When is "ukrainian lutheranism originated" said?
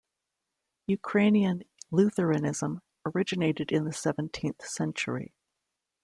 0.87-3.71